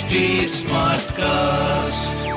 HD 0.00 0.06
cast 1.12 2.28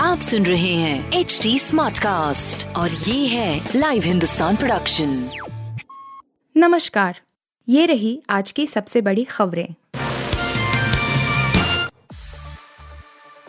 आप 0.00 0.20
सुन 0.20 0.46
रहे 0.46 0.74
हैं 0.74 1.12
एच 1.12 1.40
डी 1.42 1.58
स्मार्ट 1.58 1.98
कास्ट 1.98 2.76
और 2.76 2.90
ये 2.90 3.26
है 3.26 3.68
लाइव 3.76 4.02
हिंदुस्तान 4.02 4.56
प्रोडक्शन 4.56 5.30
नमस्कार 6.56 7.20
ये 7.68 7.86
रही 7.86 8.22
आज 8.30 8.52
की 8.52 8.66
सबसे 8.66 9.00
बड़ी 9.00 9.24
खबरें। 9.24 9.74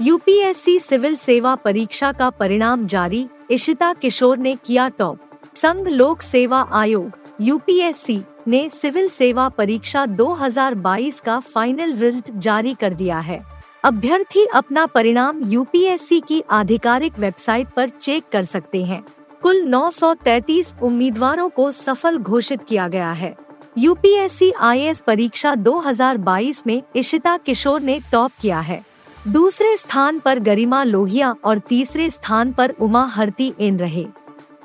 यूपीएससी 0.02 0.80
सिविल 0.80 1.16
सेवा 1.16 1.56
परीक्षा 1.56 2.12
का 2.12 2.30
परिणाम 2.30 2.86
जारी 2.86 3.28
इशिता 3.52 3.94
किशोर 3.94 4.38
ने 4.38 4.56
किया 4.66 4.90
टॉप। 4.90 5.20
संघ 5.56 5.88
लोक 5.88 6.22
सेवा 6.22 6.70
आयोग 6.72 7.12
यूपीएससी 7.42 8.22
ने 8.48 8.70
सिविल 8.70 9.10
सेवा 9.10 9.50
परीक्षा 9.50 10.06
2022 10.06 11.20
का 11.20 11.40
फाइनल 11.40 11.94
रिज़ल्ट 11.94 12.32
जारी 12.32 12.74
कर 12.74 12.94
दिया 12.94 13.20
है। 13.20 13.42
अभ्यर्थी 13.84 14.46
अपना 14.46 14.86
परिणाम 14.86 15.42
यूपीएससी 15.44 16.20
की 16.20 16.44
आधिकारिक 16.50 17.20
वेबसाइट 17.20 17.68
पर 17.68 17.90
चेक 17.90 18.24
कर 18.32 18.44
सकते 18.44 18.84
हैं। 18.84 19.04
कुल 19.42 19.62
933 19.62 20.76
उम्मीदवारों 20.82 21.50
को 21.50 21.72
सफल 21.72 22.18
घोषित 22.18 22.64
किया 22.64 22.88
गया 22.88 23.12
है। 23.12 23.36
यूपीएससी 23.78 24.52
आईएएस 24.52 25.02
परीक्षा 25.08 25.56
2022 25.56 26.68
में 26.68 26.84
इशिता 26.96 27.38
किशोर 27.38 27.82
ने 27.82 28.00
टॉप 28.12 28.32
किया 28.42 28.60
है। 28.60 28.84
दूसरे 29.28 29.78
स्थान 29.78 30.20
पर 30.20 30.40
गरिमा 30.40 30.84
लोहिया 30.84 31.36
और 31.44 31.58
तीसरे 31.58 32.10
स्थान 32.10 32.52
पर 32.52 32.74
उमा 32.82 33.06
हरती 33.06 33.54
एन 33.60 33.80
रहे। 33.80 34.06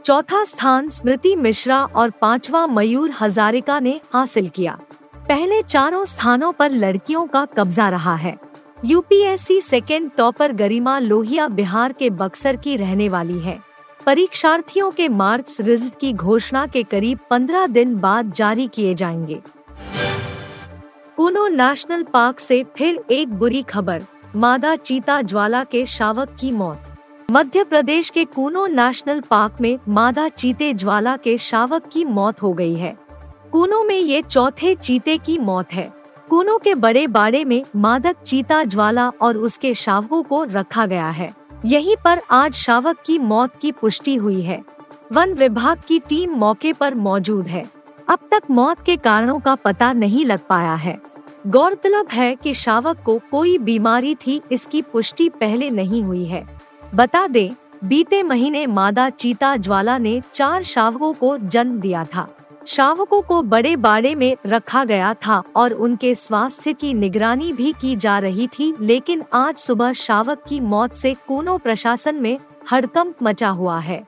चौथा 0.07 0.45
स्थान 0.45 0.89
स्मृति 0.89 1.37
मिश्रा 1.37 1.85
और 1.85 2.11
पांचवा 2.11 2.67
मयूर 2.67 3.13
हजारिका 3.21 3.81
ने 3.81 4.01
हासिल 4.13 4.49
किया। 4.49 4.79
पहले 5.29 5.63
चारों 5.63 6.05
स्थानों 6.05 6.53
पर 6.53 6.71
लड़कियों 6.71 7.27
का 7.27 7.45
कब्जा 7.45 7.89
रहा 7.89 8.15
है। 8.15 8.37
UPSC 8.85 9.61
second 9.61 10.11
topper 10.17 10.53
Garima 10.53 10.99
Lohia 10.99 11.49
Bihar 11.49 11.93
के 11.93 12.11
बक्सर 12.11 12.57
की 12.57 12.77
रहने 12.77 13.09
वाली 13.09 13.39
है। 13.39 13.59
परीक्षार्थियों 14.07 14.91
के 14.91 15.09
मार्क्स 15.09 15.61
रिज़ल्ट 15.61 15.99
की 16.01 16.13
घोषणा 16.13 16.67
के 16.67 16.83
करीब 16.83 17.19
15 17.31 17.67
दिन 17.67 17.97
बाद 17.97 18.33
जारी 18.33 18.67
किए 18.67 18.95
जाएँगे। 18.95 19.43
कूनो 21.17 21.49
नेशनल 21.49 22.03
पार्क 22.03 22.41
से 22.41 22.65
फिर 22.77 23.05
एक 23.11 23.35
बुरी 23.35 23.63
खबर, 23.63 24.03
मादा 24.37 24.77
चीता 24.77 25.23
ज्वाला 25.23 25.65
के 25.65 25.87
शावक 25.87 26.37
की 26.41 26.51
मौत। 26.51 26.86
मध्य 27.31 27.65
प्रदेश 27.65 28.11
के 28.11 28.25
कूनो 28.25 28.67
नेशनल 28.67 29.21
पार्क 29.21 29.57
में 29.61 29.79
मादा 29.89 30.29
चीते 30.29 30.75
ज्वाला 30.75 31.17
के 31.17 31.39
शावक 31.39 31.89
की 31.93 32.05
मौत 32.05 32.43
हो 32.43 32.53
गई 32.53 32.75
है। 32.75 32.97
कूनो 33.53 33.85
में 33.85 33.97
ये 33.97 34.23
चौथे 34.23 34.75
चीते 34.75 35.19
की 35.19 35.39
मौत 35.39 35.73
है। 35.73 35.93
कूनो 36.31 36.59
के 36.59 36.75
बड़े 36.75 37.07
बाड़े 37.07 37.45
में 37.45 37.65
मादक 37.77 38.17
चीता 38.23 38.65
ज्वाला 38.65 39.09
और 39.09 39.37
उसके 39.37 39.75
शावकों 39.75 40.23
को 40.23 40.45
रखा 40.45 40.87
गया 40.87 41.11
है। 41.11 41.35
यहीं 41.65 41.97
पर 42.05 42.21
आज 42.31 42.53
शावक 42.53 42.97
की 43.07 43.19
मौत 43.19 43.57
की 43.57 43.73
पुष्टि 43.73 44.15
हुई 44.17 44.41
है। 44.41 44.63
वन 45.13 45.33
विभाग 45.33 45.83
की 45.89 45.99
टीम 45.99 46.31
मौके 46.31 46.73
पर 46.73 46.95
मौजूद 46.95 47.47
है। 47.47 47.65
अब 48.09 48.19
तक 48.31 48.43
मौत 48.51 48.77
के 48.87 48.97
कारणों 48.97 49.39
का 49.41 49.55
पता 49.55 49.93
नहीं 49.93 50.25
लग 50.25 50.41
पाया 50.49 50.75
है। 50.75 51.01
गौरतलब 51.47 52.09
है 52.13 52.35
कि 52.35 52.55
शावक 52.55 52.99
को 53.07 53.21
कोई 53.31 53.59
बीमारी 53.59 54.15
थी, 54.15 54.43
इसकी 54.53 54.83
पुष्टि 54.83 55.29
पहले 55.29 55.71
नहीं 55.71 56.03
हुई 56.03 56.25
है। 56.25 56.66
बता 56.95 57.27
दें, 57.27 57.51
बीते 57.85 58.23
महीने 58.23 58.67
मादा 58.67 59.09
चीता 59.11 59.57
ज्वाला 59.57 59.99
ने 59.99 60.21
चार 60.33 60.63
शावकों 60.63 61.13
को 61.13 61.37
जन्म 61.39 61.79
दिया 61.81 62.05
था। 62.05 62.29
शावकों 62.67 63.21
को 63.23 63.43
बड़े 63.43 63.75
बाड़े 63.77 64.15
में 64.15 64.37
रखा 64.47 64.85
गया 64.85 65.13
था 65.15 65.43
और 65.57 65.73
उनके 65.73 66.15
स्वास्थ्य 66.15 66.73
की 66.73 66.95
निगरानी 66.95 67.53
भी 67.53 67.73
की 67.73 67.97
जा 67.97 68.19
रही 68.19 68.47
थी, 68.49 68.75
लेकिन 68.81 69.23
आज 69.33 69.57
सुबह 69.57 69.93
शावक 69.93 70.43
की 70.49 70.61
मौत 70.61 70.95
से 70.95 71.15
कोनो 71.29 71.59
प्रशासन 71.59 72.15
में 72.15 72.39
हड़कंप 72.73 73.23
मचा 73.23 73.49
हुआ 73.49 73.79
है। 73.79 74.05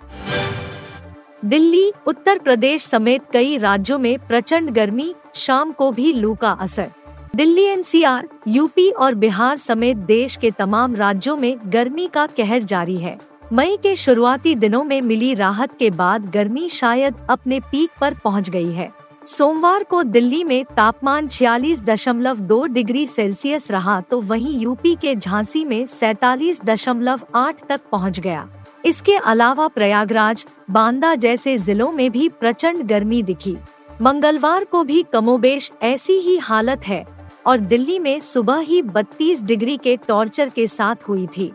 दिल्ली, 1.44 1.92
उत्तर 2.06 2.38
प्रदेश 2.38 2.84
समेत 2.84 3.22
कई 3.32 3.58
राज्यों 3.58 3.98
में 3.98 4.18
प्रचंड 4.18 4.70
गर्मी, 4.70 5.14
शाम 5.34 5.72
को 5.72 5.90
भी 5.90 6.12
लू 6.12 6.34
का 6.34 6.50
असर। 6.50 6.90
दिल्ली 7.38 7.62
एनसीआर, 7.62 8.26
यूपी 8.48 8.88
और 8.90 9.14
बिहार 9.14 9.56
समेत 9.56 9.96
देश 9.96 10.36
के 10.36 10.50
तमाम 10.50 10.94
राज्यों 10.96 11.36
में 11.36 11.58
गर्मी 11.66 12.06
का 12.06 12.26
कहर 12.26 12.62
जारी 12.62 12.96
है। 12.96 13.16
मई 13.52 13.76
के 13.76 13.94
शुरुआती 13.96 14.54
दिनों 14.54 14.82
में 14.84 15.00
मिली 15.00 15.34
राहत 15.34 15.76
के 15.78 15.90
बाद 15.90 16.24
गर्मी 16.30 16.68
शायद 16.68 17.16
अपने 17.30 17.60
पीक 17.60 17.90
पर 18.00 18.14
पहुँच 18.14 18.48
गई 18.50 18.72
है। 18.72 18.90
सोमवार 19.26 19.82
को 19.82 20.02
दिल्ली 20.02 20.42
में 20.44 20.64
तापमान 20.76 21.28
46.2 21.28 22.66
डिग्री 22.66 23.06
सेल्सियस 23.06 23.70
रहा 23.70 24.00
तो 24.00 24.20
वहीं 24.20 24.58
यूपी 24.58 24.94
के 24.94 25.14
झांसी 25.14 25.64
में 25.64 25.86
47.8 25.86 27.62
तक 27.68 27.80
पहुँच 27.92 28.20
गया। 28.20 28.48
इसके 28.84 29.14
अलावा 29.16 29.68
प्रयागराज 29.68 30.44
बांदा 30.70 31.14
जैसे 31.16 31.56
जिलों 31.58 31.90
में 31.92 32.10
भी 32.10 32.28
प्रचंड 32.30 32.82
गर्मी 32.86 33.22
दिखी। 33.22 33.56
मंगलवार 34.02 34.64
को 34.64 34.82
भी 34.84 35.02
कमोबेश 35.12 35.70
ऐसी 35.82 36.18
ही 36.18 36.36
हालत 36.38 36.86
है। 36.86 37.17
और 37.48 37.58
दिल्ली 37.58 37.98
में 37.98 38.20
सुबह 38.20 38.58
ही 38.58 38.82
32 38.82 39.42
डिग्री 39.42 39.76
के 39.76 39.96
टॉर्चर 39.96 40.48
के 40.48 40.66
साथ 40.66 41.08
हुई 41.08 41.26
थी। 41.26 41.52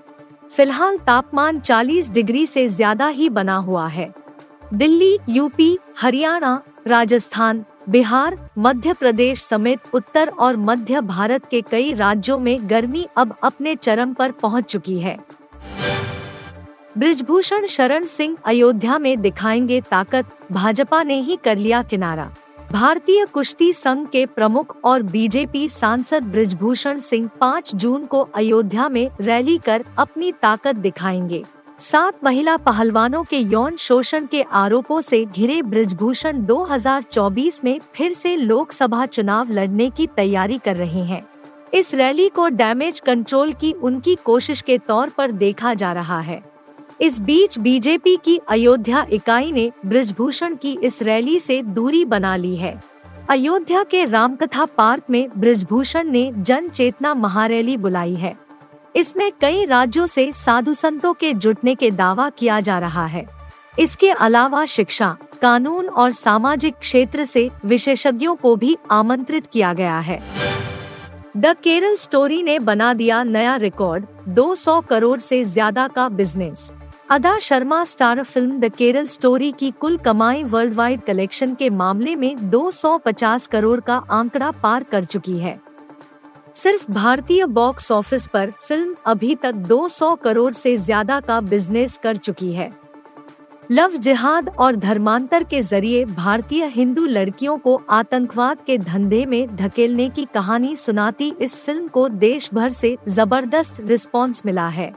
फ़िलहाल 0.52 0.98
तापमान 0.98 1.60
40 1.60 2.10
डिग्री 2.12 2.46
से 2.46 2.68
ज़्यादा 2.68 3.08
ही 3.08 3.30
बना 3.30 3.56
हुआ 3.56 3.88
है। 3.88 4.14
दिल्ली, 4.74 5.18
यूपी, 5.30 5.78
हरियाणा, 5.98 6.62
राजस्थान, 6.88 7.66
बिहार, 7.90 8.38
मध्य 8.58 8.94
प्रदेश 8.94 9.42
समेत 9.44 9.80
उत्तर 9.94 10.30
और 10.30 10.58
मध्य 10.58 11.02
भारत 11.02 11.46
के 11.46 11.62
कई 11.62 11.94
राज्यों 11.94 12.40
में 12.40 12.70
गर्मी 12.70 13.08
अब 13.18 13.36
अपने 13.44 13.76
चरम 13.76 14.14
पर 14.14 14.32
पहुँच 14.32 14.66
चुकी 14.66 15.00
है। 15.00 15.18
ब्रिजभूषण 16.98 17.66
शरण 17.66 18.06
सिंह 18.06 18.38
अयोध्या 18.46 18.98
में 18.98 19.22
दिखाएँगे 19.22 19.82
ताकत, 19.82 20.26
भाजपा 20.52 21.04
ने 21.04 21.20
ही 21.22 21.38
कर 21.44 21.58
लिया 21.58 21.84
किनारा। 21.84 22.32
भारतीय 22.74 23.26
कुश्ती 23.26 23.74
संघ 23.74 24.08
के 24.08 24.26
प्रमुख 24.26 24.76
और 24.84 25.02
बीजेपी 25.02 25.70
सांसद 25.70 26.24
ब्रिजभूषण 26.24 26.98
सिंह 26.98 27.30
5 27.42 27.76
जून 27.76 28.06
को 28.06 28.22
अयोध्या 28.36 28.88
में 28.90 29.10
रैली 29.22 29.58
कर 29.58 29.84
अपनी 29.98 30.32
ताकत 30.32 30.76
दिखाएँगे। 30.76 31.44
सात 31.80 32.24
महिला 32.24 32.58
पहलवानों 32.58 33.24
के 33.24 33.38
यौन 33.38 33.76
शोषण 33.76 34.26
के 34.26 34.42
आरोपों 34.42 35.02
से 35.02 35.26
घिरे 35.26 35.62
ब्रिजभूषण 35.62 36.46
2024 36.46 37.64
में 37.64 37.80
फिर 37.96 38.14
से 38.14 38.36
लोकसभा 38.36 39.06
चुनाव 39.06 39.52
लड़ने 39.52 39.90
की 39.90 40.08
तैयारी 40.08 40.58
कर 40.58 40.76
रहे 40.76 41.04
हैं। 41.04 41.26
इस 41.74 41.94
रैली 41.96 42.30
को 42.30 42.48
डैमेज 42.48 43.00
कंट्रोल 43.00 43.54
की 43.54 43.72
उनकी 43.72 44.16
कोशिश 44.16 44.62
के 44.62 44.78
तौर 44.78 45.10
पर 45.10 45.32
देखा 45.32 45.74
जा 45.74 45.94
रहा 45.94 46.20
है। 46.20 46.53
इस 47.04 47.20
बीच 47.20 47.58
बीजेपी 47.60 48.16
की 48.16 48.38
अयोध्या 48.50 49.06
इकाई 49.12 49.52
ने 49.52 49.72
ब्रिजभूषण 49.86 50.56
की 50.56 50.72
इस 50.84 51.02
रैली 51.02 51.40
से 51.40 51.62
दूरी 51.62 52.04
बना 52.06 52.36
ली 52.36 52.56
है। 52.56 52.74
अयोध्या 53.30 53.82
के 53.84 54.04
रामकथा 54.06 54.66
पार्क 54.78 55.10
में 55.10 55.28
ब्रिजभूषण 55.38 56.08
ने 56.08 56.32
जन 56.38 56.70
चेतना 56.70 57.14
महारैली 57.14 57.76
बुलाई 57.78 58.14
है। 58.14 58.36
इसमें 58.96 59.32
कई 59.42 59.66
राज्यों 59.66 60.06
से 60.06 60.32
साधु 60.34 60.74
संतों 60.74 61.14
के 61.14 61.34
जुटने 61.34 61.74
के 61.76 61.90
दावा 61.92 62.30
किया 62.30 62.60
जा 62.60 62.78
रहा 62.80 63.06
है। 63.06 63.26
इसके 63.80 64.10
अलावा 64.10 64.64
शिक्षा, 64.66 65.16
कानून 65.42 65.88
और 65.88 66.12
सामाजिक 66.12 66.76
क्षेत्र 66.76 67.26
से 67.26 67.50
विशेषज्ञों 67.66 68.36
को 68.36 68.56
भी 68.56 68.78
आमंत्रित 68.92 69.48
किया 69.54 69.74
गया 69.74 69.98
है। 70.00 70.20
द 71.38 71.56
केरल 71.64 71.96
स्टोरी 71.96 72.42
ने 72.44 72.58
बना 72.60 72.94
दिया 72.94 73.24
नया 73.24 73.56
रिकॉर्ड 73.56 74.06
200 74.30 74.80
करोड़ 74.82 75.20
से 75.20 75.44
ज़्यादा 75.46 75.88
का 75.88 76.08
business. 76.12 76.72
Adah 77.10 77.38
Sharma 77.40 77.84
star 77.84 78.22
film 78.24 78.60
the 78.60 78.70
Kerala 78.72 79.06
story 79.08 79.52
की 79.52 79.70
कुल 79.72 79.98
कमाई 79.98 80.44
वर्ल्ड 80.44 80.74
वाइड 80.74 81.02
कलेक्शन 81.02 81.54
के 81.56 81.70
मामले 81.72 82.16
में 82.16 82.36
250 82.52 83.48
करोड़ 83.48 83.80
का 83.80 83.96
आंकड़ा 84.12 84.52
पार 84.54 84.84
कर 84.84 85.04
चुकी 85.06 85.38
है। 85.40 85.60
सिर्फ़ 86.56 86.86
भारतीय 86.92 87.46
बॉक्स 87.48 87.92
ऑफ़िस 87.92 88.28
पर 88.28 88.52
फ़िल्म 88.68 88.96
अभी 89.06 89.36
तक 89.36 89.56
200 89.68 90.16
करोड़ 90.24 90.54
से 90.54 90.76
ज़्यादा 90.78 91.20
का 91.20 91.40
बिज़नेस 91.42 92.00
कर 92.04 92.18
चुकी 92.18 92.52
है। 92.54 92.72
लव 93.72 93.98
जिहाद 93.98 94.50
और 94.50 94.76
धर्मांतर 94.78 95.44
के 95.44 95.62
ज़रिए 95.62 96.04
भारतीय 96.08 96.66
हिंदू 96.66 97.06
लड़कियों 97.06 97.58
को 97.58 97.76
आतंकवाद 97.92 98.64
के 98.66 98.78
धंधे 98.80 99.26
में 99.26 99.56
धकेलने 99.56 100.10
की 100.10 100.26
कहानी 100.34 100.76
सुनाती 100.78 101.34
इस 101.42 101.62
फ़िल्म 101.64 101.88
को 101.88 102.10
देश 102.10 102.50
भर 102.54 102.70
से 102.72 102.98
ज़बरदस्त 103.10 103.80
रिस्पांस 103.82 104.42
मिला 104.46 104.68
है। 104.70 104.92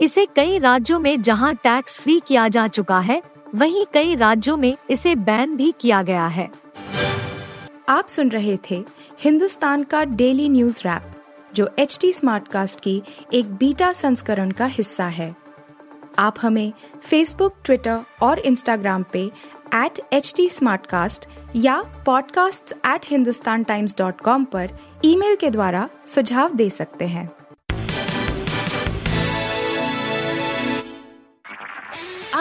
इसे 0.00 0.26
कई 0.36 0.58
राज्यों 0.58 0.98
में 0.98 1.22
जहाँ 1.22 1.54
टैक्स 1.54 2.00
फ्री 2.00 2.22
किया 2.26 2.48
जा 2.48 2.68
चुका 2.68 3.00
है, 3.00 3.22
वहीं 3.54 3.86
कई 3.94 4.14
राज्यों 4.14 4.56
में 4.56 4.76
इसे 4.90 5.14
बैन 5.14 5.56
भी 5.56 5.74
किया 5.80 6.02
गया 6.02 6.26
है। 6.26 6.50
आप 7.88 8.08
सुन 8.08 8.28
रहे 8.28 8.58
थे 8.70 8.84
हिंदुस्तान 9.20 9.82
का 9.82 10.04
डेली 10.04 10.48
न्यूज़ 10.48 10.80
रैप, 10.80 11.02
जो 11.54 11.70
एच 11.78 11.98
टी 12.00 12.12
स्मार्टकास्ट 12.12 12.80
की 12.80 13.02
एक 13.32 13.54
बीटा 13.54 13.92
संस्करण 13.92 14.50
का 14.50 14.64
हिस्सा 14.64 15.04
है। 15.04 15.36
आप 16.18 16.34
हमें 16.40 16.72
फेसबुक 17.02 17.54
ट्विटर 17.64 17.98
और 18.22 18.38
इंस्टाग्राम 18.38 19.04
पे 19.12 19.30
एट 19.74 20.00
एच 20.12 20.34
टी 20.36 20.48
या 21.56 21.84
podcasts@hindustantimes.com 22.08 24.46
पर 24.46 24.70
ईमेल 25.04 25.36
के 25.36 25.50
द्वारा 25.50 25.88
सुझाव 26.06 26.54
दे 26.54 26.70
सकते 26.70 27.06
हैं। 27.06 27.30